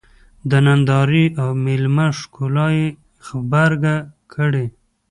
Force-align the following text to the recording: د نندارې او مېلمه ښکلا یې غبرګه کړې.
د 0.49 0.51
نندارې 0.65 1.25
او 1.41 1.49
مېلمه 1.65 2.07
ښکلا 2.19 2.67
یې 2.77 2.87
غبرګه 3.25 3.95
کړې. 4.33 4.65